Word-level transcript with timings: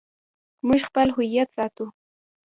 موږ 0.67 0.81
خپل 0.87 1.07
هویت 1.15 1.49
ساتو 1.57 1.85